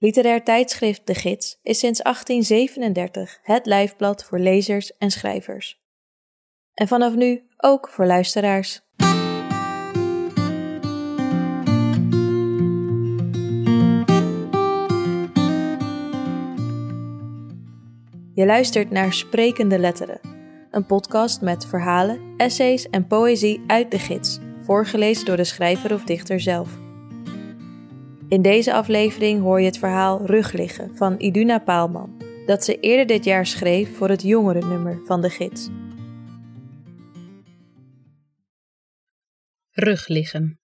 Literair 0.00 0.44
tijdschrift 0.44 1.06
De 1.06 1.14
Gids 1.14 1.58
is 1.62 1.78
sinds 1.78 2.02
1837 2.02 3.38
het 3.42 3.66
lijfblad 3.66 4.24
voor 4.24 4.38
lezers 4.38 4.96
en 4.96 5.10
schrijvers. 5.10 5.82
En 6.74 6.88
vanaf 6.88 7.14
nu 7.14 7.42
ook 7.56 7.88
voor 7.88 8.06
luisteraars. 8.06 8.80
Je 18.34 18.46
luistert 18.46 18.90
naar 18.90 19.12
Sprekende 19.12 19.78
Letteren, 19.78 20.20
een 20.70 20.86
podcast 20.86 21.40
met 21.40 21.66
verhalen, 21.66 22.34
essays 22.36 22.88
en 22.88 23.06
poëzie 23.06 23.64
uit 23.66 23.90
de 23.90 23.98
gids, 23.98 24.38
voorgelezen 24.62 25.24
door 25.24 25.36
de 25.36 25.44
schrijver 25.44 25.94
of 25.94 26.04
dichter 26.04 26.40
zelf. 26.40 26.87
In 28.28 28.42
deze 28.42 28.72
aflevering 28.72 29.40
hoor 29.40 29.60
je 29.60 29.66
het 29.66 29.78
verhaal 29.78 30.26
Rugliggen 30.26 30.96
van 30.96 31.14
Iduna 31.18 31.58
Paalman, 31.58 32.22
dat 32.46 32.64
ze 32.64 32.80
eerder 32.80 33.06
dit 33.06 33.24
jaar 33.24 33.46
schreef 33.46 33.96
voor 33.96 34.08
het 34.08 34.22
jongere 34.22 34.66
nummer 34.66 35.00
van 35.04 35.20
de 35.20 35.30
gids. 35.30 35.68
Rugliggen. 39.70 40.60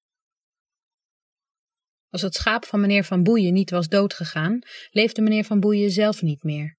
Als 2.09 2.23
het 2.23 2.35
schaap 2.35 2.65
van 2.65 2.81
meneer 2.81 3.05
Van 3.05 3.23
Boeien 3.23 3.53
niet 3.53 3.71
was 3.71 3.89
doodgegaan, 3.89 4.59
leefde 4.91 5.23
meneer 5.23 5.45
Van 5.45 5.61
Boeien 5.61 5.91
zelf 5.91 6.23
niet 6.23 6.43
meer. 6.43 6.77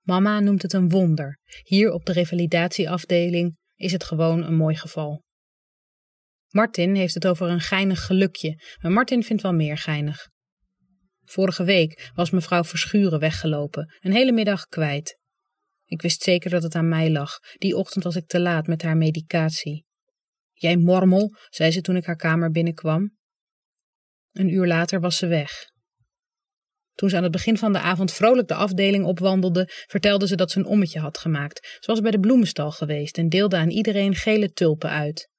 Mama 0.00 0.40
noemt 0.40 0.62
het 0.62 0.72
een 0.72 0.88
wonder. 0.88 1.38
Hier 1.62 1.92
op 1.92 2.04
de 2.04 2.12
revalidatieafdeling 2.12 3.56
is 3.76 3.92
het 3.92 4.04
gewoon 4.04 4.42
een 4.42 4.56
mooi 4.56 4.76
geval. 4.76 5.22
Martin 6.52 6.94
heeft 6.94 7.14
het 7.14 7.26
over 7.26 7.48
een 7.48 7.60
geinig 7.60 8.06
gelukje, 8.06 8.60
maar 8.80 8.92
Martin 8.92 9.22
vindt 9.22 9.42
wel 9.42 9.52
meer 9.52 9.78
geinig. 9.78 10.28
Vorige 11.24 11.64
week 11.64 12.10
was 12.14 12.30
mevrouw 12.30 12.64
Verschuren 12.64 13.18
weggelopen, 13.18 13.96
een 14.00 14.12
hele 14.12 14.32
middag 14.32 14.66
kwijt. 14.66 15.18
Ik 15.84 16.02
wist 16.02 16.22
zeker 16.22 16.50
dat 16.50 16.62
het 16.62 16.74
aan 16.74 16.88
mij 16.88 17.10
lag. 17.10 17.38
Die 17.58 17.76
ochtend 17.76 18.04
was 18.04 18.16
ik 18.16 18.26
te 18.26 18.40
laat 18.40 18.66
met 18.66 18.82
haar 18.82 18.96
medicatie. 18.96 19.84
Jij 20.52 20.76
mormel, 20.76 21.36
zei 21.48 21.70
ze 21.70 21.80
toen 21.80 21.96
ik 21.96 22.04
haar 22.04 22.16
kamer 22.16 22.50
binnenkwam. 22.50 23.16
Een 24.32 24.48
uur 24.48 24.66
later 24.66 25.00
was 25.00 25.16
ze 25.16 25.26
weg. 25.26 25.70
Toen 26.94 27.10
ze 27.10 27.16
aan 27.16 27.22
het 27.22 27.32
begin 27.32 27.58
van 27.58 27.72
de 27.72 27.78
avond 27.78 28.12
vrolijk 28.12 28.48
de 28.48 28.54
afdeling 28.54 29.04
opwandelde, 29.04 29.68
vertelde 29.86 30.26
ze 30.26 30.36
dat 30.36 30.50
ze 30.50 30.58
een 30.58 30.66
ommetje 30.66 31.00
had 31.00 31.18
gemaakt. 31.18 31.78
Ze 31.80 31.90
was 31.90 32.00
bij 32.00 32.10
de 32.10 32.20
bloemenstal 32.20 32.70
geweest 32.70 33.18
en 33.18 33.28
deelde 33.28 33.56
aan 33.56 33.70
iedereen 33.70 34.14
gele 34.14 34.52
tulpen 34.52 34.90
uit. 34.90 35.31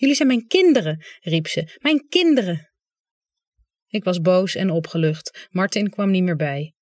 Jullie 0.00 0.14
zijn 0.14 0.28
mijn 0.28 0.46
kinderen, 0.46 1.04
riep 1.20 1.46
ze. 1.46 1.78
Mijn 1.80 2.08
kinderen. 2.08 2.70
Ik 3.86 4.04
was 4.04 4.20
boos 4.20 4.54
en 4.54 4.70
opgelucht. 4.70 5.48
Martin 5.50 5.90
kwam 5.90 6.10
niet 6.10 6.22
meer 6.22 6.36
bij. 6.36 6.74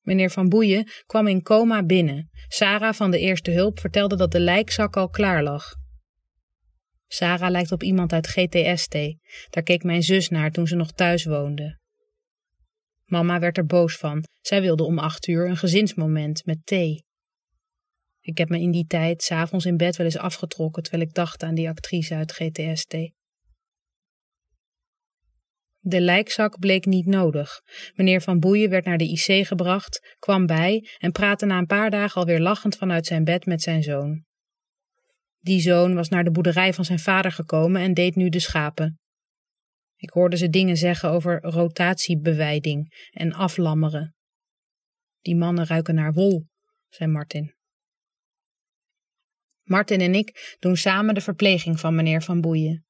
Meneer 0.00 0.30
Van 0.30 0.48
Boeien 0.48 0.88
kwam 1.06 1.26
in 1.26 1.42
coma 1.42 1.84
binnen. 1.84 2.30
Sarah 2.48 2.94
van 2.94 3.10
de 3.10 3.18
eerste 3.18 3.50
hulp 3.50 3.80
vertelde 3.80 4.16
dat 4.16 4.32
de 4.32 4.40
lijkzak 4.40 4.96
al 4.96 5.08
klaar 5.08 5.42
lag. 5.42 5.74
Sarah 7.06 7.50
lijkt 7.50 7.72
op 7.72 7.82
iemand 7.82 8.12
uit 8.12 8.26
GTST. 8.26 8.94
Daar 9.50 9.62
keek 9.62 9.82
mijn 9.82 10.02
zus 10.02 10.28
naar 10.28 10.50
toen 10.50 10.66
ze 10.66 10.76
nog 10.76 10.92
thuis 10.92 11.24
woonde. 11.24 11.78
Mama 13.04 13.38
werd 13.38 13.56
er 13.56 13.66
boos 13.66 13.96
van. 13.96 14.24
Zij 14.40 14.60
wilde 14.60 14.84
om 14.84 14.98
acht 14.98 15.26
uur 15.26 15.48
een 15.48 15.56
gezinsmoment 15.56 16.44
met 16.44 16.58
thee. 16.64 17.08
Ik 18.20 18.38
heb 18.38 18.48
me 18.48 18.60
in 18.60 18.70
die 18.70 18.86
tijd 18.86 19.22
s'avonds 19.22 19.64
in 19.64 19.76
bed 19.76 19.96
wel 19.96 20.06
eens 20.06 20.18
afgetrokken 20.18 20.82
terwijl 20.82 21.08
ik 21.08 21.14
dacht 21.14 21.42
aan 21.42 21.54
die 21.54 21.68
actrice 21.68 22.14
uit 22.14 22.32
GTST. 22.32 22.96
De 25.82 26.00
lijkzak 26.00 26.58
bleek 26.58 26.84
niet 26.86 27.06
nodig. 27.06 27.60
Meneer 27.94 28.20
Van 28.20 28.38
Boeien 28.38 28.70
werd 28.70 28.84
naar 28.84 28.98
de 28.98 29.08
IC 29.08 29.46
gebracht, 29.46 30.16
kwam 30.18 30.46
bij 30.46 30.88
en 30.98 31.12
praatte 31.12 31.46
na 31.46 31.58
een 31.58 31.66
paar 31.66 31.90
dagen 31.90 32.20
alweer 32.20 32.40
lachend 32.40 32.76
vanuit 32.76 33.06
zijn 33.06 33.24
bed 33.24 33.46
met 33.46 33.62
zijn 33.62 33.82
zoon. 33.82 34.24
Die 35.38 35.60
zoon 35.60 35.94
was 35.94 36.08
naar 36.08 36.24
de 36.24 36.30
boerderij 36.30 36.72
van 36.72 36.84
zijn 36.84 36.98
vader 36.98 37.32
gekomen 37.32 37.82
en 37.82 37.94
deed 37.94 38.14
nu 38.14 38.28
de 38.28 38.38
schapen. 38.38 38.98
Ik 39.96 40.10
hoorde 40.10 40.36
ze 40.36 40.48
dingen 40.48 40.76
zeggen 40.76 41.10
over 41.10 41.40
rotatiebewijding 41.42 43.08
en 43.10 43.32
aflammeren. 43.32 44.14
Die 45.20 45.36
mannen 45.36 45.66
ruiken 45.66 45.94
naar 45.94 46.12
wol, 46.12 46.46
zei 46.88 47.10
Martin. 47.10 47.54
Martin 49.70 50.00
en 50.00 50.14
ik 50.14 50.56
doen 50.58 50.76
samen 50.76 51.14
de 51.14 51.20
verpleging 51.20 51.80
van 51.80 51.94
meneer 51.94 52.22
Van 52.22 52.40
Boeien. 52.40 52.84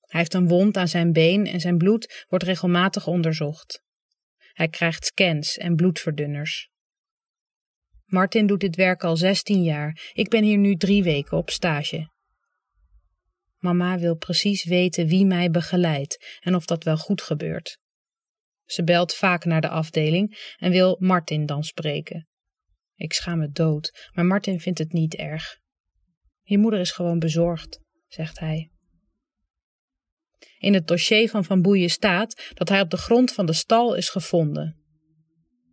Hij 0.00 0.20
heeft 0.20 0.34
een 0.34 0.48
wond 0.48 0.76
aan 0.76 0.88
zijn 0.88 1.12
been 1.12 1.46
en 1.46 1.60
zijn 1.60 1.78
bloed 1.78 2.24
wordt 2.28 2.44
regelmatig 2.44 3.06
onderzocht. 3.06 3.82
Hij 4.52 4.68
krijgt 4.68 5.04
scans 5.04 5.56
en 5.56 5.76
bloedverdunners. 5.76 6.68
Martin 8.04 8.46
doet 8.46 8.60
dit 8.60 8.76
werk 8.76 9.04
al 9.04 9.16
16 9.16 9.62
jaar. 9.62 10.10
Ik 10.12 10.28
ben 10.28 10.42
hier 10.42 10.58
nu 10.58 10.76
drie 10.76 11.02
weken 11.02 11.36
op 11.36 11.50
stage. 11.50 12.10
Mama 13.58 13.98
wil 13.98 14.16
precies 14.16 14.64
weten 14.64 15.06
wie 15.06 15.26
mij 15.26 15.50
begeleidt 15.50 16.38
en 16.40 16.54
of 16.54 16.64
dat 16.64 16.84
wel 16.84 16.96
goed 16.96 17.22
gebeurt. 17.22 17.78
Ze 18.64 18.84
belt 18.84 19.14
vaak 19.14 19.44
naar 19.44 19.60
de 19.60 19.68
afdeling 19.68 20.54
en 20.56 20.70
wil 20.70 20.96
Martin 21.00 21.46
dan 21.46 21.62
spreken. 21.62 22.28
Ik 22.94 23.12
schaam 23.12 23.38
me 23.38 23.50
dood, 23.50 24.08
maar 24.12 24.24
Martin 24.26 24.60
vindt 24.60 24.78
het 24.78 24.92
niet 24.92 25.14
erg. 25.14 25.59
Je 26.50 26.58
moeder 26.58 26.80
is 26.80 26.90
gewoon 26.90 27.18
bezorgd, 27.18 27.80
zegt 28.06 28.38
hij. 28.38 28.70
In 30.58 30.74
het 30.74 30.86
dossier 30.86 31.28
van 31.28 31.44
Van 31.44 31.62
Boeien 31.62 31.90
staat 31.90 32.50
dat 32.54 32.68
hij 32.68 32.80
op 32.80 32.90
de 32.90 32.96
grond 32.96 33.32
van 33.32 33.46
de 33.46 33.52
stal 33.52 33.94
is 33.94 34.08
gevonden. 34.08 34.76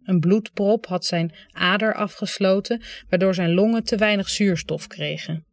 Een 0.03 0.19
bloedprop 0.19 0.85
had 0.85 1.05
zijn 1.05 1.35
ader 1.47 1.93
afgesloten, 1.93 2.81
waardoor 3.09 3.33
zijn 3.33 3.53
longen 3.53 3.83
te 3.83 3.97
weinig 3.97 4.29
zuurstof 4.29 4.87
kregen. 4.87 5.45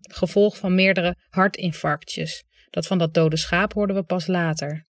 Gevolg 0.00 0.56
van 0.56 0.74
meerdere 0.74 1.16
hartinfarctjes. 1.28 2.44
Dat 2.70 2.86
van 2.86 2.98
dat 2.98 3.14
dode 3.14 3.36
schaap 3.36 3.72
hoorden 3.72 3.96
we 3.96 4.02
pas 4.02 4.26
later. 4.26 4.86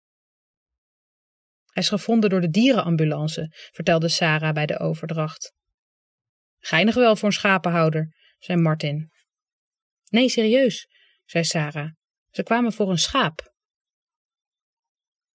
Hij 1.67 1.83
is 1.83 1.88
gevonden 1.88 2.31
door 2.31 2.41
de 2.41 2.50
dierenambulance, 2.50 3.53
vertelde 3.73 4.09
Sarah 4.09 4.55
bij 4.55 4.67
de 4.67 4.78
overdracht. 4.78 5.53
Geinig 6.59 6.94
wel 6.94 7.17
voor 7.17 7.28
een 7.28 7.34
schapenhouder, 7.34 8.15
zei 8.38 8.61
Martin. 8.61 9.15
Nee, 10.09 10.28
serieus, 10.28 10.89
zei 11.25 11.44
Sarah. 11.44 11.91
Ze 12.31 12.43
kwamen 12.43 12.72
voor 12.72 12.91
een 12.91 12.99
schaap. 12.99 13.55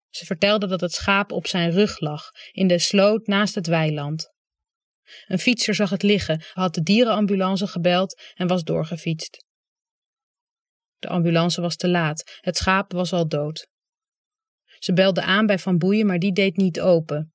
Ze 0.09 0.26
vertelde 0.26 0.68
dat 0.68 0.82
het 0.82 0.94
schaap 0.94 1.32
op 1.32 1.48
zijn 1.48 1.72
rug 1.72 2.00
lag, 2.00 2.30
in 2.52 2.68
de 2.68 2.80
sloot 2.80 3.28
naast 3.28 3.56
het 3.56 3.68
weiland. 3.68 4.32
Een 5.28 5.40
fietser 5.40 5.76
zag 5.76 5.90
het 5.90 6.04
liggen, 6.04 6.44
had 6.54 6.74
de 6.74 6.82
dierenambulance 6.82 7.68
gebeld 7.68 8.22
en 8.34 8.48
was 8.48 8.64
doorgefietst. 8.64 9.46
De 10.98 11.08
ambulance 11.08 11.62
was 11.62 11.76
te 11.76 11.90
laat, 11.90 12.40
het 12.40 12.58
schaap 12.58 12.92
was 12.92 13.14
al 13.14 13.28
dood. 13.28 13.68
Ze 14.80 14.94
belde 14.94 15.22
aan 15.22 15.46
bij 15.46 15.59
Van 15.59 15.78
Boeien, 15.78 16.06
maar 16.06 16.20
die 16.20 16.34
deed 16.34 16.58
niet 16.58 16.82
open. 16.82 17.34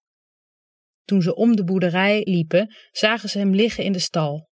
Toen 1.04 1.22
ze 1.22 1.34
om 1.34 1.56
de 1.56 1.64
boerderij 1.64 2.22
liepen, 2.24 2.74
zagen 2.90 3.28
ze 3.28 3.38
hem 3.38 3.54
liggen 3.54 3.84
in 3.84 3.92
de 3.92 3.98
stal. 3.98 4.48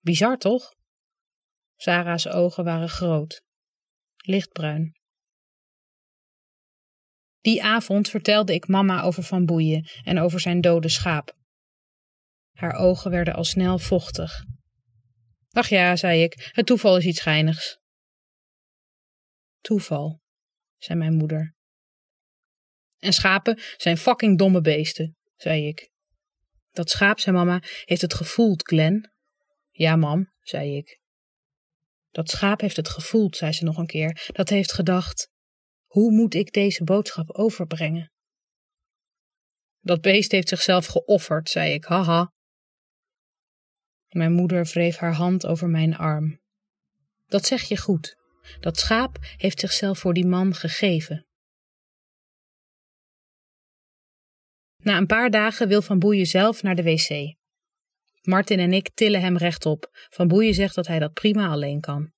Bizar 0.00 0.36
toch? 0.36 0.76
Sarah's 1.80 2.26
ogen 2.26 2.64
waren 2.64 2.88
groot, 2.88 3.42
lichtbruin. 4.16 4.96
Die 7.40 7.62
avond 7.62 8.08
vertelde 8.08 8.54
ik 8.54 8.68
mama 8.68 9.02
over 9.02 9.22
Van 9.22 9.46
Boeien 9.46 9.88
en 10.04 10.18
over 10.18 10.40
zijn 10.40 10.60
dode 10.60 10.88
schaap. 10.88 11.36
Haar 12.52 12.72
ogen 12.72 13.10
werden 13.10 13.34
al 13.34 13.44
snel 13.44 13.78
vochtig. 13.78 14.44
Ach 15.50 15.68
ja, 15.68 15.96
zei 15.96 16.22
ik, 16.22 16.50
het 16.52 16.66
toeval 16.66 16.96
is 16.96 17.04
iets 17.04 17.20
geinigs. 17.20 17.78
Toeval, 19.60 20.20
zei 20.76 20.98
mijn 20.98 21.14
moeder. 21.14 21.54
En 22.98 23.12
schapen 23.12 23.60
zijn 23.76 23.96
fucking 23.96 24.38
domme 24.38 24.60
beesten, 24.60 25.16
zei 25.36 25.66
ik. 25.66 25.90
Dat 26.70 26.90
schaap, 26.90 27.18
zei 27.18 27.36
mama, 27.36 27.62
heeft 27.84 28.02
het 28.02 28.14
gevoeld, 28.14 28.62
Glen. 28.62 29.12
Ja, 29.70 29.96
mam, 29.96 30.32
zei 30.40 30.76
ik. 30.76 31.00
Dat 32.18 32.30
schaap 32.30 32.60
heeft 32.60 32.76
het 32.76 32.88
gevoeld, 32.88 33.36
zei 33.36 33.52
ze 33.52 33.64
nog 33.64 33.76
een 33.76 33.86
keer. 33.86 34.30
Dat 34.32 34.48
heeft 34.48 34.72
gedacht: 34.72 35.30
hoe 35.86 36.12
moet 36.12 36.34
ik 36.34 36.52
deze 36.52 36.84
boodschap 36.84 37.30
overbrengen? 37.30 38.12
Dat 39.80 40.00
beest 40.00 40.32
heeft 40.32 40.48
zichzelf 40.48 40.86
geofferd, 40.86 41.48
zei 41.48 41.72
ik, 41.72 41.84
haha. 41.84 42.32
Mijn 44.08 44.32
moeder 44.32 44.64
wreef 44.64 44.96
haar 44.96 45.14
hand 45.14 45.46
over 45.46 45.68
mijn 45.68 45.96
arm. 45.96 46.40
Dat 47.26 47.46
zeg 47.46 47.62
je 47.62 47.76
goed. 47.76 48.16
Dat 48.60 48.78
schaap 48.78 49.18
heeft 49.36 49.60
zichzelf 49.60 49.98
voor 49.98 50.14
die 50.14 50.26
man 50.26 50.54
gegeven. 50.54 51.26
Na 54.76 54.96
een 54.96 55.06
paar 55.06 55.30
dagen 55.30 55.68
wil 55.68 55.82
Van 55.82 55.98
Boeien 55.98 56.26
zelf 56.26 56.62
naar 56.62 56.74
de 56.74 56.82
wc. 56.82 57.37
Martin 58.28 58.58
en 58.58 58.72
ik 58.72 58.90
tillen 58.94 59.20
hem 59.20 59.36
rechtop. 59.36 59.88
Van 60.10 60.28
Boeien 60.28 60.54
zegt 60.54 60.74
dat 60.74 60.86
hij 60.86 60.98
dat 60.98 61.12
prima 61.12 61.48
alleen 61.48 61.80
kan. 61.80 62.12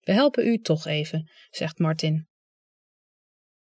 We 0.00 0.12
helpen 0.12 0.46
u 0.46 0.58
toch 0.58 0.86
even, 0.86 1.30
zegt 1.50 1.78
Martin. 1.78 2.28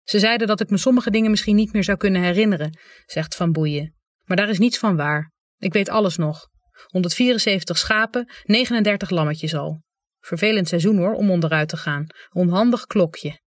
Ze 0.02 0.18
zeiden 0.18 0.46
dat 0.46 0.60
ik 0.60 0.70
me 0.70 0.76
sommige 0.76 1.10
dingen 1.10 1.30
misschien 1.30 1.56
niet 1.56 1.72
meer 1.72 1.84
zou 1.84 1.98
kunnen 1.98 2.22
herinneren, 2.22 2.78
zegt 3.06 3.34
Van 3.34 3.52
Boeien. 3.52 3.94
Maar 4.24 4.36
daar 4.36 4.48
is 4.48 4.58
niets 4.58 4.78
van 4.78 4.96
waar. 4.96 5.32
Ik 5.58 5.72
weet 5.72 5.88
alles 5.88 6.16
nog. 6.16 6.48
174 6.86 7.78
schapen, 7.78 8.32
39 8.44 9.10
lammetjes 9.10 9.54
al. 9.54 9.82
Vervelend 10.20 10.68
seizoen 10.68 10.96
hoor, 10.96 11.14
om 11.14 11.30
onderuit 11.30 11.68
te 11.68 11.76
gaan. 11.76 12.06
Onhandig 12.32 12.86
klokje. 12.86 13.40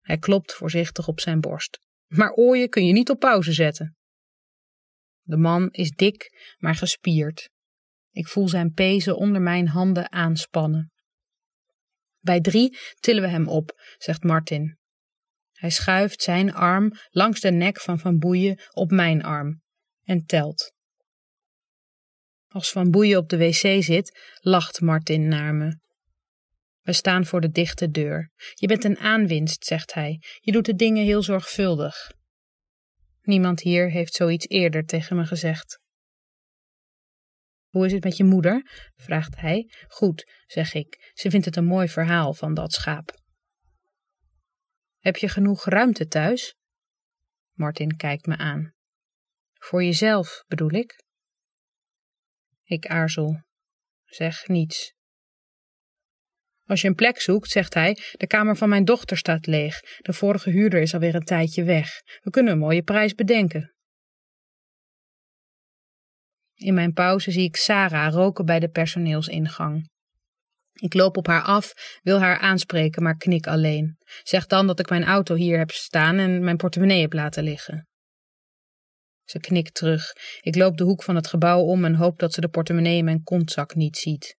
Hij 0.00 0.18
klopt 0.18 0.52
voorzichtig 0.52 1.08
op 1.08 1.20
zijn 1.20 1.40
borst. 1.40 1.80
Maar 2.06 2.32
ooien 2.32 2.68
kun 2.68 2.86
je 2.86 2.92
niet 2.92 3.10
op 3.10 3.18
pauze 3.18 3.52
zetten. 3.52 3.97
De 5.28 5.36
man 5.36 5.68
is 5.70 5.90
dik, 5.90 6.52
maar 6.58 6.74
gespierd. 6.74 7.50
Ik 8.10 8.28
voel 8.28 8.48
zijn 8.48 8.72
pezen 8.72 9.16
onder 9.16 9.42
mijn 9.42 9.68
handen 9.68 10.12
aanspannen. 10.12 10.92
Bij 12.20 12.40
drie 12.40 12.78
tillen 13.00 13.22
we 13.22 13.28
hem 13.28 13.48
op, 13.48 13.80
zegt 13.98 14.22
Martin. 14.22 14.78
Hij 15.52 15.70
schuift 15.70 16.22
zijn 16.22 16.52
arm 16.52 16.92
langs 17.10 17.40
de 17.40 17.50
nek 17.50 17.80
van 17.80 17.98
Van 17.98 18.18
Boeien 18.18 18.60
op 18.70 18.90
mijn 18.90 19.22
arm 19.22 19.62
en 20.02 20.24
telt. 20.24 20.72
Als 22.48 22.70
Van 22.70 22.90
Boeien 22.90 23.18
op 23.18 23.28
de 23.28 23.36
wc 23.36 23.82
zit, 23.82 24.18
lacht 24.40 24.80
Martin 24.80 25.28
naar 25.28 25.54
me. 25.54 25.78
We 26.80 26.92
staan 26.92 27.26
voor 27.26 27.40
de 27.40 27.50
dichte 27.50 27.90
deur. 27.90 28.30
Je 28.54 28.66
bent 28.66 28.84
een 28.84 28.98
aanwinst, 28.98 29.64
zegt 29.64 29.94
hij. 29.94 30.22
Je 30.40 30.52
doet 30.52 30.66
de 30.66 30.74
dingen 30.74 31.04
heel 31.04 31.22
zorgvuldig. 31.22 32.16
Niemand 33.28 33.60
hier 33.60 33.90
heeft 33.90 34.14
zoiets 34.14 34.46
eerder 34.48 34.84
tegen 34.84 35.16
me 35.16 35.26
gezegd. 35.26 35.80
Hoe 37.68 37.86
is 37.86 37.92
het 37.92 38.04
met 38.04 38.16
je 38.16 38.24
moeder? 38.24 38.62
vraagt 38.94 39.36
hij. 39.36 39.72
Goed, 39.88 40.32
zeg 40.46 40.74
ik. 40.74 41.10
Ze 41.14 41.30
vindt 41.30 41.44
het 41.44 41.56
een 41.56 41.64
mooi 41.64 41.88
verhaal 41.88 42.34
van 42.34 42.54
dat 42.54 42.72
schaap. 42.72 43.20
Heb 44.98 45.16
je 45.16 45.28
genoeg 45.28 45.64
ruimte 45.64 46.06
thuis? 46.06 46.56
Martin 47.52 47.96
kijkt 47.96 48.26
me 48.26 48.36
aan. 48.36 48.74
Voor 49.52 49.84
jezelf, 49.84 50.44
bedoel 50.46 50.72
ik? 50.72 51.04
Ik 52.62 52.86
aarzel. 52.86 53.42
Zeg 54.04 54.46
niets. 54.46 54.97
Als 56.68 56.80
je 56.80 56.88
een 56.88 56.94
plek 56.94 57.20
zoekt, 57.20 57.50
zegt 57.50 57.74
hij, 57.74 57.98
de 58.12 58.26
kamer 58.26 58.56
van 58.56 58.68
mijn 58.68 58.84
dochter 58.84 59.16
staat 59.16 59.46
leeg. 59.46 59.80
De 59.98 60.12
vorige 60.12 60.50
huurder 60.50 60.80
is 60.80 60.94
alweer 60.94 61.14
een 61.14 61.24
tijdje 61.24 61.64
weg. 61.64 62.02
We 62.20 62.30
kunnen 62.30 62.52
een 62.52 62.58
mooie 62.58 62.82
prijs 62.82 63.14
bedenken. 63.14 63.74
In 66.54 66.74
mijn 66.74 66.92
pauze 66.92 67.30
zie 67.30 67.44
ik 67.44 67.56
Sarah 67.56 68.12
roken 68.12 68.44
bij 68.44 68.60
de 68.60 68.68
personeelsingang. 68.68 69.90
Ik 70.72 70.94
loop 70.94 71.16
op 71.16 71.26
haar 71.26 71.42
af, 71.42 71.72
wil 72.02 72.20
haar 72.20 72.38
aanspreken, 72.38 73.02
maar 73.02 73.16
knik 73.16 73.46
alleen. 73.46 73.96
Zeg 74.22 74.46
dan 74.46 74.66
dat 74.66 74.80
ik 74.80 74.88
mijn 74.88 75.04
auto 75.04 75.34
hier 75.34 75.58
heb 75.58 75.70
staan 75.70 76.18
en 76.18 76.44
mijn 76.44 76.56
portemonnee 76.56 77.00
heb 77.00 77.12
laten 77.12 77.42
liggen. 77.42 77.88
Ze 79.24 79.38
knikt 79.38 79.74
terug. 79.74 80.12
Ik 80.40 80.56
loop 80.56 80.76
de 80.76 80.84
hoek 80.84 81.02
van 81.02 81.16
het 81.16 81.26
gebouw 81.26 81.60
om 81.60 81.84
en 81.84 81.94
hoop 81.94 82.18
dat 82.18 82.32
ze 82.32 82.40
de 82.40 82.48
portemonnee 82.48 82.96
in 82.96 83.04
mijn 83.04 83.22
kontzak 83.22 83.74
niet 83.74 83.96
ziet. 83.96 84.37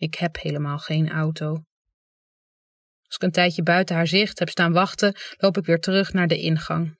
Ik 0.00 0.14
heb 0.14 0.36
helemaal 0.40 0.78
geen 0.78 1.10
auto. 1.10 1.48
Als 3.04 3.14
ik 3.14 3.22
een 3.22 3.30
tijdje 3.30 3.62
buiten 3.62 3.96
haar 3.96 4.06
zicht 4.06 4.38
heb 4.38 4.48
staan 4.48 4.72
wachten, 4.72 5.16
loop 5.36 5.56
ik 5.56 5.64
weer 5.64 5.80
terug 5.80 6.12
naar 6.12 6.26
de 6.26 6.38
ingang. 6.38 6.98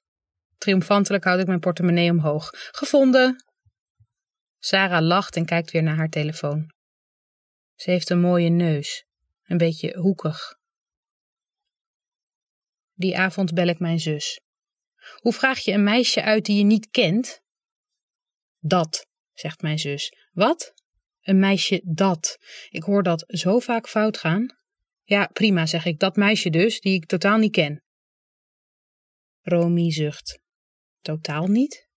Triomfantelijk 0.59 1.25
houd 1.25 1.41
ik 1.41 1.47
mijn 1.47 1.61
portemonnee 1.61 2.11
omhoog. 2.11 2.51
Gevonden! 2.53 3.45
Sarah 4.59 5.03
lacht 5.03 5.37
en 5.37 5.45
kijkt 5.45 5.71
weer 5.71 5.83
naar 5.83 5.97
haar 5.97 6.09
telefoon. 6.09 6.73
Ze 7.75 7.91
heeft 7.91 8.11
een 8.11 8.21
mooie 8.21 8.49
neus, 8.49 9.05
een 9.43 9.59
beetje 9.59 9.97
hoekig. 9.97 10.59
Die 12.95 13.19
avond 13.19 13.55
bel 13.55 13.67
ik 13.67 13.79
mijn 13.79 14.01
zus. 14.01 14.41
Hoe 15.15 15.33
vraag 15.33 15.59
je 15.59 15.73
een 15.73 15.85
meisje 15.85 16.23
uit 16.23 16.45
die 16.45 16.57
je 16.57 16.65
niet 16.65 16.91
kent? 16.91 17.41
Dat, 18.59 19.07
zegt 19.33 19.63
mijn 19.63 19.79
zus. 19.79 20.13
Wat? 20.33 20.80
Een 21.21 21.39
meisje 21.39 21.83
dat. 21.85 22.39
Ik 22.69 22.83
hoor 22.83 23.03
dat 23.03 23.25
zo 23.27 23.59
vaak 23.59 23.89
fout 23.89 24.19
gaan. 24.19 24.59
Ja, 25.03 25.27
prima, 25.27 25.67
zeg 25.67 25.85
ik. 25.85 25.99
Dat 25.99 26.17
meisje 26.17 26.51
dus, 26.51 26.81
die 26.81 26.95
ik 26.95 27.07
totaal 27.07 27.39
niet 27.39 27.53
ken. 27.53 27.83
Romy 29.41 29.91
zucht. 29.91 30.41
Totaal 31.01 31.47
niet? 31.47 31.89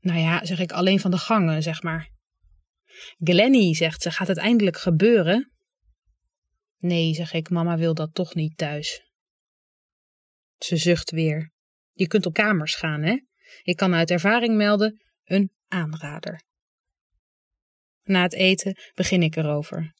Nou 0.00 0.18
ja, 0.18 0.44
zeg 0.44 0.58
ik, 0.58 0.72
alleen 0.72 1.00
van 1.00 1.10
de 1.10 1.18
gangen, 1.18 1.62
zeg 1.62 1.82
maar. 1.82 2.10
Glenny, 3.18 3.74
zegt 3.74 4.02
ze, 4.02 4.10
gaat 4.10 4.28
het 4.28 4.36
eindelijk 4.36 4.76
gebeuren? 4.76 5.52
Nee, 6.78 7.14
zeg 7.14 7.32
ik, 7.32 7.50
mama 7.50 7.76
wil 7.76 7.94
dat 7.94 8.14
toch 8.14 8.34
niet 8.34 8.56
thuis. 8.56 9.02
Ze 10.58 10.76
zucht 10.76 11.10
weer. 11.10 11.52
Je 11.92 12.06
kunt 12.06 12.26
op 12.26 12.32
kamers 12.32 12.74
gaan, 12.74 13.02
hè? 13.02 13.20
Ik 13.62 13.76
kan 13.76 13.94
uit 13.94 14.10
ervaring 14.10 14.56
melden, 14.56 15.02
een 15.24 15.50
aanrader. 15.68 16.45
Na 18.06 18.22
het 18.22 18.34
eten 18.34 18.76
begin 18.94 19.22
ik 19.22 19.36
erover. 19.36 19.94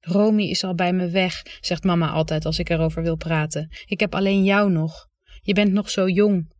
Romy 0.00 0.42
is 0.42 0.64
al 0.64 0.74
bij 0.74 0.92
me 0.92 1.10
weg, 1.10 1.42
zegt 1.60 1.84
mama 1.84 2.10
altijd 2.10 2.44
als 2.44 2.58
ik 2.58 2.68
erover 2.68 3.02
wil 3.02 3.16
praten. 3.16 3.68
Ik 3.86 4.00
heb 4.00 4.14
alleen 4.14 4.44
jou 4.44 4.70
nog. 4.70 5.06
Je 5.40 5.54
bent 5.54 5.72
nog 5.72 5.90
zo 5.90 6.08
jong. 6.08 6.52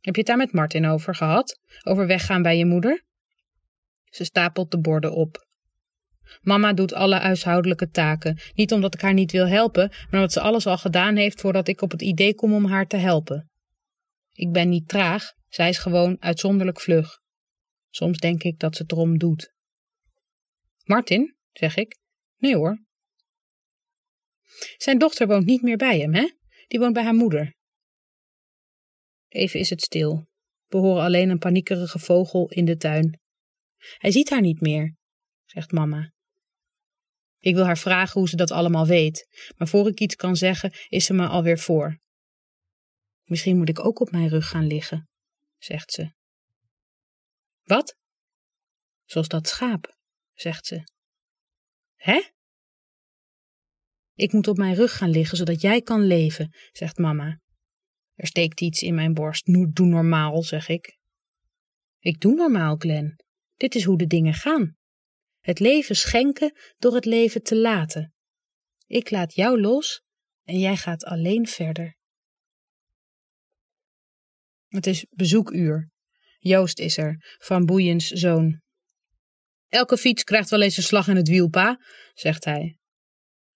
Heb 0.00 0.14
je 0.14 0.20
het 0.20 0.26
daar 0.26 0.36
met 0.36 0.52
Martin 0.52 0.86
over 0.86 1.14
gehad? 1.14 1.60
Over 1.82 2.06
weggaan 2.06 2.42
bij 2.42 2.58
je 2.58 2.66
moeder? 2.66 3.04
Ze 4.04 4.24
stapelt 4.24 4.70
de 4.70 4.80
borden 4.80 5.12
op. 5.12 5.46
Mama 6.40 6.72
doet 6.72 6.94
alle 6.94 7.16
huishoudelijke 7.16 7.88
taken, 7.88 8.38
niet 8.54 8.72
omdat 8.72 8.94
ik 8.94 9.00
haar 9.00 9.12
niet 9.12 9.32
wil 9.32 9.46
helpen, 9.46 9.88
maar 9.88 10.08
omdat 10.12 10.32
ze 10.32 10.40
alles 10.40 10.66
al 10.66 10.78
gedaan 10.78 11.16
heeft 11.16 11.40
voordat 11.40 11.68
ik 11.68 11.82
op 11.82 11.90
het 11.90 12.02
idee 12.02 12.34
kom 12.34 12.54
om 12.54 12.66
haar 12.66 12.86
te 12.86 12.96
helpen. 12.96 13.50
Ik 14.32 14.52
ben 14.52 14.68
niet 14.68 14.88
traag, 14.88 15.32
zij 15.48 15.68
is 15.68 15.78
gewoon 15.78 16.16
uitzonderlijk 16.20 16.80
vlug. 16.80 17.21
Soms 17.92 18.18
denk 18.18 18.42
ik 18.42 18.58
dat 18.58 18.76
ze 18.76 18.82
het 18.82 18.92
erom 18.92 19.18
doet. 19.18 19.52
Martin, 20.84 21.36
zeg 21.52 21.76
ik. 21.76 21.98
Nee 22.36 22.56
hoor. 22.56 22.84
Zijn 24.76 24.98
dochter 24.98 25.26
woont 25.26 25.46
niet 25.46 25.62
meer 25.62 25.76
bij 25.76 26.00
hem, 26.00 26.14
hè? 26.14 26.30
Die 26.68 26.78
woont 26.78 26.92
bij 26.92 27.02
haar 27.02 27.14
moeder. 27.14 27.54
Even 29.28 29.60
is 29.60 29.70
het 29.70 29.82
stil. 29.82 30.26
We 30.66 30.76
horen 30.78 31.02
alleen 31.02 31.30
een 31.30 31.38
paniekerige 31.38 31.98
vogel 31.98 32.50
in 32.50 32.64
de 32.64 32.76
tuin. 32.76 33.20
Hij 33.98 34.10
ziet 34.10 34.30
haar 34.30 34.40
niet 34.40 34.60
meer, 34.60 34.96
zegt 35.44 35.72
mama. 35.72 36.12
Ik 37.38 37.54
wil 37.54 37.64
haar 37.64 37.78
vragen 37.78 38.20
hoe 38.20 38.28
ze 38.28 38.36
dat 38.36 38.50
allemaal 38.50 38.86
weet, 38.86 39.26
maar 39.56 39.68
voor 39.68 39.88
ik 39.88 40.00
iets 40.00 40.14
kan 40.14 40.36
zeggen, 40.36 40.72
is 40.88 41.04
ze 41.04 41.12
me 41.12 41.26
alweer 41.26 41.58
voor. 41.58 42.00
Misschien 43.22 43.56
moet 43.56 43.68
ik 43.68 43.84
ook 43.84 44.00
op 44.00 44.10
mijn 44.10 44.28
rug 44.28 44.48
gaan 44.48 44.66
liggen, 44.66 45.08
zegt 45.58 45.92
ze. 45.92 46.12
Wat? 47.62 47.96
Zoals 49.04 49.28
dat 49.28 49.48
schaap, 49.48 49.96
zegt 50.32 50.66
ze. 50.66 50.84
Hè? 51.94 52.22
Ik 54.14 54.32
moet 54.32 54.48
op 54.48 54.56
mijn 54.56 54.74
rug 54.74 54.96
gaan 54.96 55.10
liggen, 55.10 55.36
zodat 55.36 55.60
jij 55.60 55.80
kan 55.80 56.06
leven, 56.06 56.56
zegt 56.72 56.98
mama. 56.98 57.40
Er 58.14 58.26
steekt 58.26 58.60
iets 58.60 58.82
in 58.82 58.94
mijn 58.94 59.14
borst. 59.14 59.46
Doe 59.46 59.86
normaal, 59.86 60.42
zeg 60.42 60.68
ik. 60.68 60.98
Ik 61.98 62.20
doe 62.20 62.34
normaal, 62.34 62.76
Glen. 62.76 63.24
Dit 63.56 63.74
is 63.74 63.84
hoe 63.84 63.98
de 63.98 64.06
dingen 64.06 64.34
gaan. 64.34 64.76
Het 65.40 65.58
leven 65.58 65.96
schenken 65.96 66.58
door 66.78 66.94
het 66.94 67.04
leven 67.04 67.42
te 67.42 67.56
laten. 67.56 68.14
Ik 68.86 69.10
laat 69.10 69.34
jou 69.34 69.60
los 69.60 70.02
en 70.42 70.58
jij 70.58 70.76
gaat 70.76 71.04
alleen 71.04 71.46
verder. 71.46 71.96
Het 74.68 74.86
is 74.86 75.06
bezoekuur. 75.10 75.91
Joost 76.44 76.78
is 76.78 76.96
er, 76.96 77.36
Van 77.38 77.66
Boeiens 77.66 78.06
zoon. 78.06 78.60
Elke 79.68 79.96
fiets 79.96 80.24
krijgt 80.24 80.50
wel 80.50 80.62
eens 80.62 80.76
een 80.76 80.82
slag 80.82 81.08
in 81.08 81.16
het 81.16 81.28
wiel, 81.28 81.48
pa, 81.48 81.78
zegt 82.14 82.44
hij. 82.44 82.76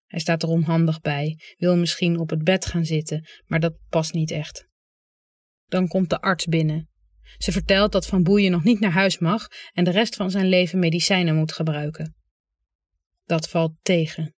Hij 0.07 0.21
staat 0.21 0.43
er 0.43 0.49
onhandig 0.49 1.01
bij, 1.01 1.41
wil 1.57 1.77
misschien 1.77 2.19
op 2.19 2.31
het 2.31 2.43
bed 2.45 2.67
gaan 2.67 2.85
zitten, 2.85 3.27
maar 3.45 3.61
dat 3.61 3.79
past 3.89 4.13
niet 4.13 4.31
echt. 4.31 4.67
Dan 5.65 5.89
komt 5.89 6.11
de 6.11 6.21
arts 6.21 6.45
binnen. 6.45 6.89
Ze 7.39 7.53
vertelt 7.53 7.93
dat 7.93 8.07
Van 8.07 8.23
Boeien 8.23 8.51
nog 8.51 8.65
niet 8.65 8.81
naar 8.81 8.91
huis 8.91 9.19
mag 9.19 9.47
en 9.73 9.85
de 9.85 9.91
rest 9.91 10.17
van 10.17 10.31
zijn 10.31 10.49
leven 10.49 10.79
medicijnen 10.79 11.37
moet 11.37 11.53
gebruiken. 11.53 12.15
Dat 13.25 13.49
valt 13.49 13.73
tegen. 13.83 14.35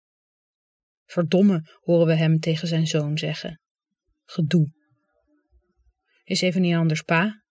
Verdomme, 1.05 1.77
horen 1.81 2.07
we 2.07 2.15
hem 2.15 2.39
tegen 2.39 2.69
zijn 2.69 2.87
zoon 2.87 3.19
zeggen. 3.19 3.61
Gedoe. 4.25 4.73
Is 6.25 6.41
even 6.41 6.61
niet 6.61 6.75
anders, 6.75 7.03
pa, 7.03 7.43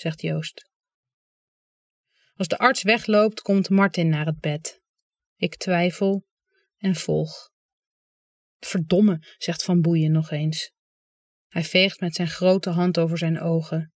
zegt 0.00 0.20
Joost. 0.20 0.70
Als 2.34 2.48
de 2.48 2.58
arts 2.58 2.82
wegloopt, 2.82 3.40
komt 3.40 3.70
Martin 3.70 4.08
naar 4.08 4.26
het 4.26 4.40
bed. 4.40 4.80
Ik 5.36 5.56
twijfel 5.56 6.26
en 6.76 6.94
volg. 6.94 7.50
Verdomme, 8.58 9.34
zegt 9.38 9.62
Van 9.62 9.80
Boeien 9.80 10.12
nog 10.12 10.30
eens. 10.30 10.72
Hij 11.48 11.64
veegt 11.64 12.00
met 12.00 12.14
zijn 12.14 12.28
grote 12.28 12.70
hand 12.70 12.98
over 12.98 13.18
zijn 13.18 13.40
ogen. 13.40 13.92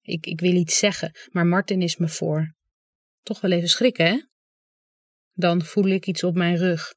Ik, 0.00 0.26
ik 0.26 0.40
wil 0.40 0.54
iets 0.54 0.78
zeggen, 0.78 1.12
maar 1.30 1.46
Martin 1.46 1.82
is 1.82 1.96
me 1.96 2.08
voor. 2.08 2.54
Toch 3.22 3.40
wel 3.40 3.50
even 3.50 3.68
schrikken, 3.68 4.06
hè? 4.06 4.22
Dan 5.32 5.62
voel 5.62 5.86
ik 5.86 6.06
iets 6.06 6.24
op 6.24 6.34
mijn 6.34 6.56
rug. 6.56 6.94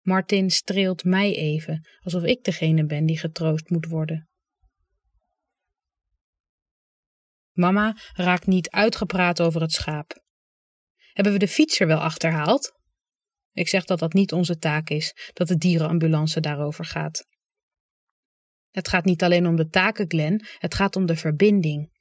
Martin 0.00 0.50
streelt 0.50 1.04
mij 1.04 1.34
even, 1.34 1.88
alsof 2.00 2.22
ik 2.22 2.44
degene 2.44 2.86
ben 2.86 3.06
die 3.06 3.18
getroost 3.18 3.70
moet 3.70 3.86
worden. 3.86 4.28
Mama 7.54 7.96
raakt 8.12 8.46
niet 8.46 8.70
uitgepraat 8.70 9.40
over 9.40 9.60
het 9.60 9.72
schaap. 9.72 10.22
Hebben 11.12 11.32
we 11.32 11.38
de 11.38 11.48
fietser 11.48 11.86
wel 11.86 11.98
achterhaald? 11.98 12.72
Ik 13.52 13.68
zeg 13.68 13.84
dat 13.84 13.98
dat 13.98 14.12
niet 14.12 14.32
onze 14.32 14.58
taak 14.58 14.90
is, 14.90 15.30
dat 15.32 15.48
de 15.48 15.56
dierenambulance 15.56 16.40
daarover 16.40 16.84
gaat. 16.84 17.26
Het 18.70 18.88
gaat 18.88 19.04
niet 19.04 19.22
alleen 19.22 19.46
om 19.46 19.56
de 19.56 19.68
taken, 19.68 20.10
Glen, 20.10 20.46
het 20.58 20.74
gaat 20.74 20.96
om 20.96 21.06
de 21.06 21.16
verbinding. 21.16 21.92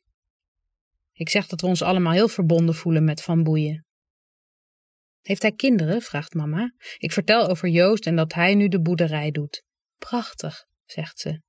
Ik 1.11 1.29
zeg 1.29 1.47
dat 1.47 1.61
we 1.61 1.67
ons 1.67 1.81
allemaal 1.81 2.13
heel 2.13 2.27
verbonden 2.27 2.75
voelen 2.75 3.03
met 3.03 3.21
Van 3.21 3.43
Boeien. 3.43 3.85
Heeft 5.21 5.41
hij 5.41 5.51
kinderen? 5.51 6.01
vraagt 6.01 6.33
mama. 6.33 6.73
Ik 6.97 7.11
vertel 7.11 7.47
over 7.47 7.69
Joost 7.69 8.05
en 8.05 8.15
dat 8.15 8.33
hij 8.33 8.55
nu 8.55 8.67
de 8.67 8.81
boerderij 8.81 9.31
doet. 9.31 9.63
Prachtig, 9.97 10.65
zegt 10.85 11.19
ze. 11.19 11.41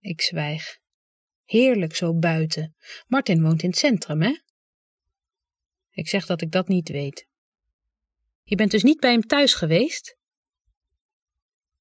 Ik 0.00 0.20
zwijg. 0.20 0.79
Heerlijk 1.50 1.94
zo 1.94 2.14
buiten. 2.14 2.76
Martin 3.06 3.42
woont 3.42 3.62
in 3.62 3.68
het 3.68 3.78
centrum, 3.78 4.22
hè? 4.22 4.38
Ik 5.90 6.08
zeg 6.08 6.26
dat 6.26 6.40
ik 6.40 6.50
dat 6.50 6.68
niet 6.68 6.88
weet. 6.88 7.26
Je 8.42 8.56
bent 8.56 8.70
dus 8.70 8.82
niet 8.82 9.00
bij 9.00 9.10
hem 9.10 9.26
thuis 9.26 9.54
geweest? 9.54 10.16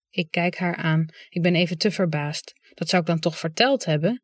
Ik 0.10 0.32
kijk 0.32 0.58
haar 0.58 0.76
aan. 0.76 1.06
Ik 1.30 1.42
ben 1.42 1.56
even 1.56 1.78
te 1.78 1.92
verbaasd. 1.92 2.54
Dat 2.74 2.90
zou 2.90 3.02
ik 3.02 3.08
dan 3.08 3.20
toch 3.20 3.38
verteld 3.38 3.86
hebben? 3.86 4.24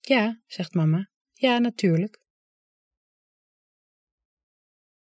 Ja, 0.00 0.40
zegt 0.46 0.74
mama. 0.74 1.08
Ja, 1.32 1.58
natuurlijk. 1.58 2.20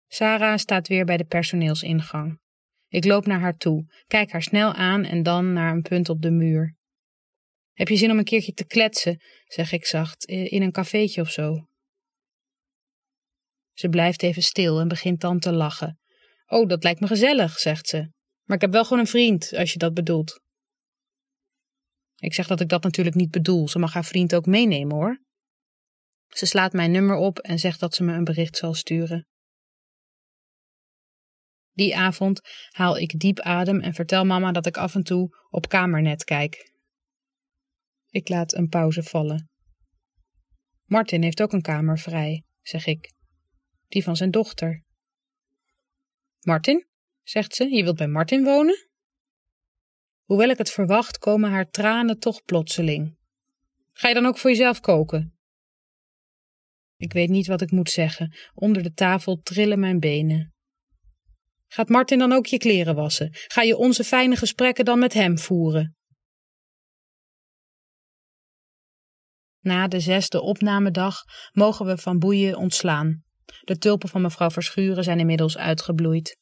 Sarah 0.07 0.57
staat 0.57 0.87
weer 0.87 1.05
bij 1.05 1.17
de 1.17 1.25
personeelsingang. 1.25 2.39
Ik 2.87 3.05
loop 3.05 3.25
naar 3.25 3.39
haar 3.39 3.57
toe, 3.57 3.93
kijk 4.07 4.31
haar 4.31 4.43
snel 4.43 4.73
aan 4.73 5.03
en 5.03 5.23
dan 5.23 5.53
naar 5.53 5.71
een 5.71 5.81
punt 5.81 6.09
op 6.09 6.21
de 6.21 6.31
muur. 6.31 6.77
Heb 7.79 7.87
je 7.87 7.95
zin 7.95 8.11
om 8.11 8.17
een 8.17 8.23
keertje 8.23 8.53
te 8.53 8.65
kletsen, 8.65 9.21
zeg 9.47 9.71
ik 9.71 9.85
zacht, 9.85 10.25
in 10.25 10.61
een 10.61 10.71
cafeetje 10.71 11.21
of 11.21 11.31
zo? 11.31 11.67
Ze 13.73 13.89
blijft 13.89 14.23
even 14.23 14.43
stil 14.43 14.79
en 14.79 14.87
begint 14.87 15.21
dan 15.21 15.39
te 15.39 15.51
lachen. 15.51 15.99
Oh, 16.47 16.67
dat 16.67 16.83
lijkt 16.83 16.99
me 16.99 17.07
gezellig, 17.07 17.59
zegt 17.59 17.87
ze. 17.87 17.97
Maar 18.43 18.55
ik 18.55 18.61
heb 18.61 18.71
wel 18.71 18.83
gewoon 18.83 18.99
een 18.99 19.07
vriend, 19.07 19.53
als 19.53 19.73
je 19.73 19.79
dat 19.79 19.93
bedoelt. 19.93 20.39
Ik 22.15 22.33
zeg 22.33 22.47
dat 22.47 22.59
ik 22.59 22.69
dat 22.69 22.83
natuurlijk 22.83 23.15
niet 23.15 23.31
bedoel. 23.31 23.67
Ze 23.67 23.79
mag 23.79 23.93
haar 23.93 24.05
vriend 24.05 24.35
ook 24.35 24.45
meenemen 24.45 24.95
hoor. 24.95 25.21
Ze 26.27 26.45
slaat 26.45 26.73
mijn 26.73 26.91
nummer 26.91 27.15
op 27.15 27.39
en 27.39 27.59
zegt 27.59 27.79
dat 27.79 27.95
ze 27.95 28.03
me 28.03 28.13
een 28.13 28.23
bericht 28.23 28.57
zal 28.57 28.73
sturen. 28.73 29.27
Die 31.71 31.97
avond 31.97 32.41
haal 32.69 32.97
ik 32.97 33.19
diep 33.19 33.39
adem 33.39 33.79
en 33.79 33.93
vertel 33.93 34.25
mama 34.25 34.51
dat 34.51 34.65
ik 34.65 34.77
af 34.77 34.95
en 34.95 35.03
toe 35.03 35.37
op 35.49 35.69
kamernet 35.69 36.23
kijk. 36.23 36.77
Ik 38.09 38.29
laat 38.29 38.53
een 38.53 38.69
pauze 38.69 39.03
vallen. 39.03 39.49
Martin 40.85 41.23
heeft 41.23 41.41
ook 41.41 41.53
een 41.53 41.61
kamer 41.61 41.99
vrij, 41.99 42.43
zeg 42.61 42.85
ik. 42.85 43.13
Die 43.87 44.03
van 44.03 44.15
zijn 44.15 44.31
dochter. 44.31 44.83
Martin, 46.39 46.87
zegt 47.23 47.55
ze, 47.55 47.75
je 47.75 47.83
wilt 47.83 47.97
bij 47.97 48.07
Martin 48.07 48.43
wonen? 48.43 48.87
Hoewel 50.23 50.49
ik 50.49 50.57
het 50.57 50.71
verwacht, 50.71 51.17
komen 51.17 51.49
haar 51.49 51.69
tranen 51.69 52.19
toch 52.19 52.43
plotseling. 52.43 53.17
Ga 53.91 54.07
je 54.07 54.13
dan 54.13 54.25
ook 54.25 54.37
voor 54.37 54.49
jezelf 54.49 54.79
koken? 54.79 55.37
Ik 56.97 57.13
weet 57.13 57.29
niet 57.29 57.47
wat 57.47 57.61
ik 57.61 57.71
moet 57.71 57.89
zeggen. 57.89 58.35
Onder 58.53 58.83
de 58.83 58.93
tafel 58.93 59.41
trillen 59.41 59.79
mijn 59.79 59.99
benen. 59.99 60.53
Gaat 61.67 61.89
Martin 61.89 62.19
dan 62.19 62.31
ook 62.31 62.45
je 62.45 62.57
kleren 62.57 62.95
wassen? 62.95 63.29
Ga 63.31 63.61
je 63.61 63.77
onze 63.77 64.03
fijne 64.03 64.35
gesprekken 64.35 64.85
dan 64.85 64.99
met 64.99 65.13
hem 65.13 65.37
voeren? 65.37 65.97
Na 69.59 69.87
de 69.87 69.99
zesde 69.99 70.41
opnamedag 70.41 71.23
mogen 71.51 71.85
we 71.85 71.97
van 71.97 72.19
boeien 72.19 72.57
ontslaan. 72.57 73.23
De 73.61 73.77
tulpen 73.77 74.09
van 74.09 74.21
mevrouw 74.21 74.49
Verschuren 74.49 75.03
zijn 75.03 75.19
inmiddels 75.19 75.57
uitgebloeid. 75.57 76.37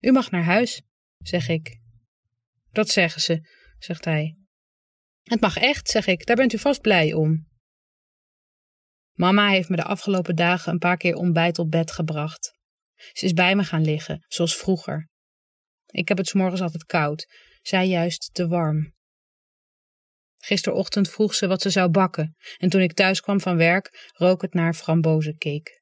U 0.00 0.12
mag 0.12 0.30
naar 0.30 0.44
huis, 0.44 0.82
zeg 1.18 1.48
ik. 1.48 1.80
Dat 2.70 2.88
zeggen 2.88 3.20
ze, 3.20 3.48
zegt 3.78 4.04
hij. 4.04 4.36
Het 5.22 5.40
mag 5.40 5.56
echt, 5.56 5.88
zeg 5.88 6.06
ik, 6.06 6.26
daar 6.26 6.36
bent 6.36 6.52
u 6.52 6.58
vast 6.58 6.80
blij 6.80 7.12
om. 7.12 7.48
Mama 9.12 9.48
heeft 9.48 9.68
me 9.68 9.76
de 9.76 9.84
afgelopen 9.84 10.36
dagen 10.36 10.72
een 10.72 10.78
paar 10.78 10.96
keer 10.96 11.14
ontbijt 11.14 11.58
op 11.58 11.70
bed 11.70 11.90
gebracht. 11.90 12.58
Ze 13.12 13.24
is 13.24 13.32
bij 13.32 13.56
me 13.56 13.64
gaan 13.64 13.84
liggen, 13.84 14.24
zoals 14.28 14.56
vroeger. 14.56 15.08
Ik 15.86 16.08
heb 16.08 16.18
het 16.18 16.34
morgens 16.34 16.60
altijd 16.60 16.84
koud, 16.84 17.26
zij 17.62 17.88
juist 17.88 18.30
te 18.32 18.48
warm. 18.48 18.94
Gisterochtend 20.40 21.10
vroeg 21.10 21.34
ze 21.34 21.46
wat 21.46 21.62
ze 21.62 21.70
zou 21.70 21.90
bakken, 21.90 22.36
en 22.56 22.68
toen 22.68 22.80
ik 22.80 22.92
thuis 22.92 23.20
kwam 23.20 23.40
van 23.40 23.56
werk, 23.56 24.10
rook 24.12 24.42
het 24.42 24.54
naar 24.54 24.74
frambozencake. 24.74 25.80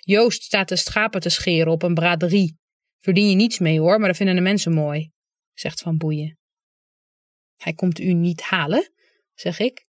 Joost 0.00 0.42
staat 0.42 0.68
de 0.68 0.76
schapen 0.76 1.20
te 1.20 1.28
scheren 1.28 1.72
op 1.72 1.82
een 1.82 1.94
braderie. 1.94 2.58
Verdien 3.00 3.28
je 3.28 3.34
niets 3.34 3.58
mee 3.58 3.80
hoor, 3.80 3.98
maar 3.98 4.08
dat 4.08 4.16
vinden 4.16 4.34
de 4.34 4.40
mensen 4.40 4.72
mooi, 4.72 5.10
zegt 5.52 5.80
Van 5.80 5.96
Boeien. 5.96 6.38
Hij 7.56 7.72
komt 7.72 8.00
u 8.00 8.12
niet 8.12 8.40
halen, 8.40 8.92
zeg 9.34 9.58
ik. 9.58 9.86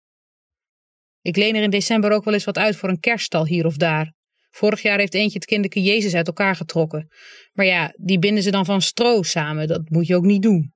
Ik 1.20 1.36
leen 1.36 1.54
er 1.54 1.62
in 1.62 1.70
december 1.70 2.12
ook 2.12 2.24
wel 2.24 2.34
eens 2.34 2.44
wat 2.44 2.58
uit 2.58 2.76
voor 2.76 2.88
een 2.88 3.00
kerststal 3.00 3.46
hier 3.46 3.66
of 3.66 3.76
daar. 3.76 4.14
Vorig 4.50 4.82
jaar 4.82 4.98
heeft 4.98 5.14
eentje 5.14 5.38
het 5.38 5.46
kinderke 5.46 5.82
Jezus 5.82 6.14
uit 6.14 6.26
elkaar 6.26 6.56
getrokken. 6.56 7.08
Maar 7.52 7.66
ja, 7.66 7.94
die 7.96 8.18
binden 8.18 8.42
ze 8.42 8.50
dan 8.50 8.64
van 8.64 8.82
stro 8.82 9.22
samen, 9.22 9.68
dat 9.68 9.90
moet 9.90 10.06
je 10.06 10.16
ook 10.16 10.24
niet 10.24 10.42
doen. 10.42 10.72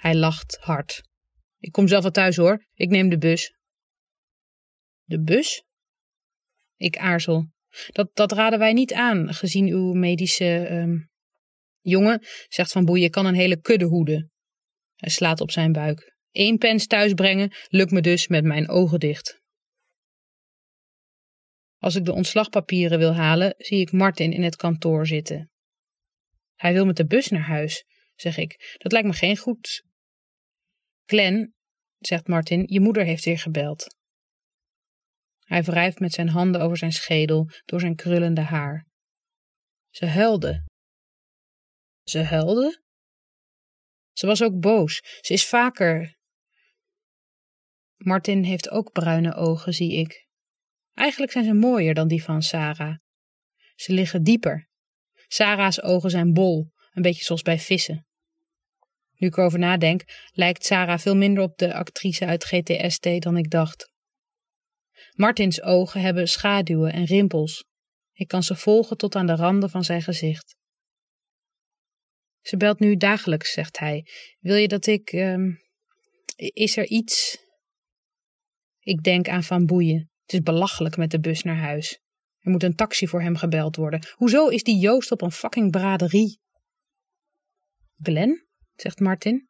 Hij 0.00 0.14
lacht 0.14 0.56
hard. 0.60 1.02
Ik 1.58 1.72
kom 1.72 1.88
zelf 1.88 2.02
wel 2.02 2.10
thuis 2.10 2.36
hoor, 2.36 2.64
ik 2.74 2.88
neem 2.88 3.08
de 3.08 3.18
bus. 3.18 3.54
De 5.04 5.22
bus? 5.22 5.64
Ik 6.76 6.98
aarzel. 6.98 7.50
Dat, 7.86 8.10
dat 8.14 8.32
raden 8.32 8.58
wij 8.58 8.72
niet 8.72 8.92
aan, 8.92 9.34
gezien 9.34 9.66
uw 9.66 9.92
medische. 9.92 10.68
Um... 10.70 11.08
Jongen, 11.80 12.22
zegt 12.48 12.72
Van 12.72 12.84
Boeien, 12.84 13.10
kan 13.10 13.26
een 13.26 13.34
hele 13.34 13.60
kudde 13.60 13.84
hoeden. 13.84 14.30
Hij 14.96 15.10
slaat 15.10 15.40
op 15.40 15.50
zijn 15.50 15.72
buik. 15.72 16.16
Eén 16.30 16.58
pens 16.58 16.86
thuisbrengen 16.86 17.52
lukt 17.68 17.90
me 17.90 18.00
dus 18.00 18.28
met 18.28 18.44
mijn 18.44 18.68
ogen 18.68 19.00
dicht. 19.00 19.40
Als 21.78 21.94
ik 21.94 22.04
de 22.04 22.12
ontslagpapieren 22.12 22.98
wil 22.98 23.14
halen, 23.14 23.54
zie 23.58 23.80
ik 23.80 23.92
Martin 23.92 24.32
in 24.32 24.42
het 24.42 24.56
kantoor 24.56 25.06
zitten. 25.06 25.50
Hij 26.54 26.72
wil 26.72 26.86
met 26.86 26.96
de 26.96 27.06
bus 27.06 27.28
naar 27.28 27.46
huis, 27.46 27.84
zeg 28.14 28.36
ik. 28.36 28.76
Dat 28.78 28.92
lijkt 28.92 29.06
me 29.06 29.14
geen 29.14 29.36
goed. 29.36 29.88
Glen, 31.10 31.54
zegt 31.98 32.26
Martin, 32.26 32.64
je 32.66 32.80
moeder 32.80 33.04
heeft 33.04 33.24
weer 33.24 33.38
gebeld. 33.38 33.96
Hij 35.38 35.62
wrijft 35.62 35.98
met 35.98 36.12
zijn 36.12 36.28
handen 36.28 36.60
over 36.60 36.76
zijn 36.76 36.92
schedel 36.92 37.50
door 37.64 37.80
zijn 37.80 37.96
krullende 37.96 38.40
haar. 38.40 38.86
Ze 39.88 40.06
huilde. 40.06 40.64
Ze 42.02 42.22
huilde? 42.22 42.82
Ze 44.12 44.26
was 44.26 44.42
ook 44.42 44.60
boos. 44.60 45.00
Ze 45.20 45.32
is 45.32 45.48
vaker. 45.48 46.16
Martin 47.96 48.44
heeft 48.44 48.70
ook 48.70 48.92
bruine 48.92 49.34
ogen, 49.34 49.74
zie 49.74 49.92
ik. 49.92 50.26
Eigenlijk 50.92 51.32
zijn 51.32 51.44
ze 51.44 51.52
mooier 51.52 51.94
dan 51.94 52.08
die 52.08 52.22
van 52.22 52.42
Sarah. 52.42 52.96
Ze 53.74 53.92
liggen 53.92 54.22
dieper. 54.22 54.68
Sarah's 55.28 55.82
ogen 55.82 56.10
zijn 56.10 56.32
bol, 56.32 56.72
een 56.92 57.02
beetje 57.02 57.24
zoals 57.24 57.42
bij 57.42 57.58
vissen. 57.58 58.04
Nu 59.20 59.26
ik 59.26 59.36
erover 59.36 59.58
nadenk, 59.58 60.02
lijkt 60.32 60.64
Sarah 60.64 60.98
veel 60.98 61.16
minder 61.16 61.42
op 61.42 61.58
de 61.58 61.74
actrice 61.74 62.26
uit 62.26 62.44
GTST 62.44 63.22
dan 63.22 63.36
ik 63.36 63.50
dacht. 63.50 63.90
Martins 65.14 65.62
ogen 65.62 66.00
hebben 66.00 66.28
schaduwen 66.28 66.92
en 66.92 67.04
rimpels. 67.04 67.64
Ik 68.12 68.28
kan 68.28 68.42
ze 68.42 68.56
volgen 68.56 68.96
tot 68.96 69.14
aan 69.14 69.26
de 69.26 69.34
randen 69.34 69.70
van 69.70 69.84
zijn 69.84 70.02
gezicht. 70.02 70.56
Ze 72.40 72.56
belt 72.56 72.78
nu 72.78 72.96
dagelijks, 72.96 73.52
zegt 73.52 73.78
hij. 73.78 74.06
Wil 74.38 74.56
je 74.56 74.68
dat 74.68 74.86
ik. 74.86 75.12
Uh, 75.12 75.54
is 76.36 76.76
er 76.76 76.86
iets? 76.86 77.38
Ik 78.78 79.02
denk 79.02 79.28
aan 79.28 79.42
Van 79.42 79.66
Boeien. 79.66 80.10
Het 80.22 80.32
is 80.32 80.40
belachelijk 80.40 80.96
met 80.96 81.10
de 81.10 81.20
bus 81.20 81.42
naar 81.42 81.58
huis. 81.58 82.00
Er 82.38 82.50
moet 82.50 82.62
een 82.62 82.74
taxi 82.74 83.06
voor 83.06 83.22
hem 83.22 83.36
gebeld 83.36 83.76
worden. 83.76 84.06
Hoezo 84.14 84.48
is 84.48 84.62
die 84.62 84.78
Joost 84.78 85.10
op 85.10 85.22
een 85.22 85.32
fucking 85.32 85.70
braderie? 85.70 86.40
Glen, 88.02 88.49
zegt 88.80 89.00
Martin. 89.00 89.48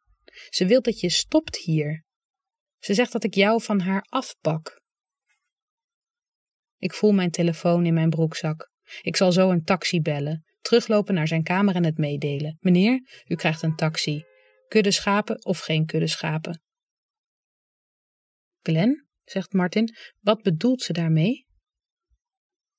Ze 0.49 0.65
wil 0.65 0.81
dat 0.81 0.99
je 0.99 1.09
stopt 1.09 1.57
hier. 1.57 2.03
Ze 2.77 2.93
zegt 2.93 3.11
dat 3.11 3.23
ik 3.23 3.33
jou 3.33 3.61
van 3.61 3.79
haar 3.79 4.01
afpak. 4.09 4.81
Ik 6.77 6.93
voel 6.93 7.11
mijn 7.11 7.31
telefoon 7.31 7.85
in 7.85 7.93
mijn 7.93 8.09
broekzak. 8.09 8.71
Ik 9.01 9.15
zal 9.15 9.31
zo 9.31 9.49
een 9.51 9.63
taxi 9.63 10.01
bellen, 10.01 10.45
teruglopen 10.61 11.13
naar 11.13 11.27
zijn 11.27 11.43
kamer 11.43 11.75
en 11.75 11.85
het 11.85 11.97
meedelen. 11.97 12.57
Meneer, 12.59 13.23
u 13.25 13.35
krijgt 13.35 13.61
een 13.61 13.75
taxi. 13.75 14.23
Kudde 14.67 14.91
schapen 14.91 15.45
of 15.45 15.59
geen 15.59 15.85
kudde 15.85 16.07
schapen? 16.07 16.61
Glen, 18.61 19.07
zegt 19.23 19.53
Martin, 19.53 19.95
wat 20.19 20.41
bedoelt 20.41 20.81
ze 20.81 20.93
daarmee? 20.93 21.45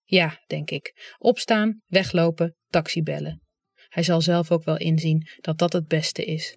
Ja, 0.05 0.43
denk 0.47 0.71
ik. 0.71 1.15
Opstaan, 1.19 1.83
weglopen, 1.87 2.57
taxi 2.69 3.03
bellen. 3.03 3.42
Hij 3.93 4.03
zal 4.03 4.21
zelf 4.21 4.51
ook 4.51 4.65
wel 4.65 4.79
inzien 4.79 5.27
dat 5.41 5.59
dat 5.59 5.73
het 5.73 5.89
beste 5.89 6.25
is. 6.25 6.57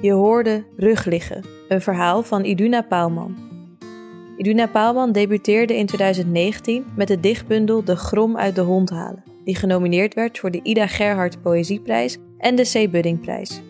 Je 0.00 0.12
hoorde 0.12 0.64
Rug 0.76 1.04
liggen, 1.04 1.44
een 1.68 1.80
verhaal 1.80 2.22
van 2.22 2.44
Iduna 2.44 2.82
Paalman. 2.82 3.36
Iduna 4.36 4.66
Paalman 4.66 5.12
debuteerde 5.12 5.76
in 5.76 5.86
2019 5.86 6.84
met 6.96 7.08
de 7.08 7.20
dichtbundel 7.20 7.84
De 7.84 7.96
Grom 7.96 8.36
uit 8.36 8.54
de 8.54 8.60
Hond 8.60 8.90
halen, 8.90 9.33
die 9.44 9.56
genomineerd 9.56 10.14
werd 10.14 10.38
voor 10.38 10.50
de 10.50 10.60
Ida 10.62 10.86
Gerhard 10.86 11.42
Poëzieprijs 11.42 12.18
en 12.38 12.54
de 12.54 12.70
C. 12.72 12.90
Buddingprijs. 12.90 13.62